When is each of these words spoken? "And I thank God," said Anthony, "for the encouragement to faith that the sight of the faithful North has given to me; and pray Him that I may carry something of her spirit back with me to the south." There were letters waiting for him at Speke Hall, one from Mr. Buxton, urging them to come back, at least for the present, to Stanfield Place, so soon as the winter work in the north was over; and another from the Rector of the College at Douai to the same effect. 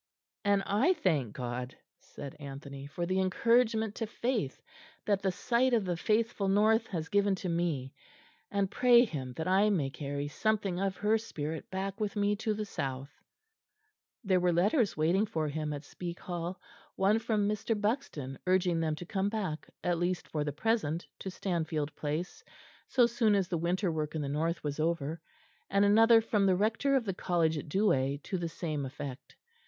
"And 0.43 0.63
I 0.65 0.93
thank 0.95 1.33
God," 1.35 1.77
said 1.99 2.35
Anthony, 2.39 2.87
"for 2.87 3.05
the 3.05 3.19
encouragement 3.19 3.93
to 3.97 4.07
faith 4.07 4.59
that 5.05 5.21
the 5.21 5.31
sight 5.31 5.75
of 5.75 5.85
the 5.85 5.95
faithful 5.95 6.47
North 6.47 6.87
has 6.87 7.07
given 7.07 7.35
to 7.35 7.47
me; 7.49 7.93
and 8.49 8.71
pray 8.71 9.05
Him 9.05 9.33
that 9.33 9.47
I 9.47 9.69
may 9.69 9.91
carry 9.91 10.27
something 10.27 10.79
of 10.79 10.97
her 10.97 11.19
spirit 11.19 11.69
back 11.69 11.99
with 11.99 12.15
me 12.15 12.35
to 12.37 12.55
the 12.55 12.65
south." 12.65 13.11
There 14.23 14.39
were 14.39 14.51
letters 14.51 14.97
waiting 14.97 15.27
for 15.27 15.47
him 15.49 15.71
at 15.71 15.85
Speke 15.85 16.21
Hall, 16.21 16.59
one 16.95 17.19
from 17.19 17.47
Mr. 17.47 17.79
Buxton, 17.79 18.39
urging 18.47 18.79
them 18.79 18.95
to 18.95 19.05
come 19.05 19.29
back, 19.29 19.69
at 19.83 19.99
least 19.99 20.27
for 20.27 20.43
the 20.43 20.51
present, 20.51 21.05
to 21.19 21.29
Stanfield 21.29 21.95
Place, 21.95 22.43
so 22.87 23.05
soon 23.05 23.35
as 23.35 23.49
the 23.49 23.55
winter 23.59 23.91
work 23.91 24.15
in 24.15 24.23
the 24.23 24.29
north 24.29 24.63
was 24.63 24.79
over; 24.79 25.21
and 25.69 25.85
another 25.85 26.21
from 26.21 26.47
the 26.47 26.55
Rector 26.55 26.95
of 26.95 27.05
the 27.05 27.13
College 27.13 27.55
at 27.55 27.69
Douai 27.69 28.15
to 28.23 28.39
the 28.39 28.49
same 28.49 28.83
effect. 28.83 29.35